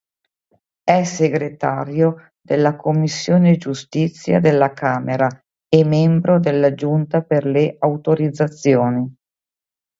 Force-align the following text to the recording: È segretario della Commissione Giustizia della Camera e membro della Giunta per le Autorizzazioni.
È 0.83 1.03
segretario 1.03 2.31
della 2.41 2.75
Commissione 2.75 3.57
Giustizia 3.57 4.39
della 4.39 4.73
Camera 4.73 5.27
e 5.69 5.83
membro 5.85 6.39
della 6.39 6.73
Giunta 6.73 7.21
per 7.21 7.45
le 7.45 7.75
Autorizzazioni. 7.77 9.15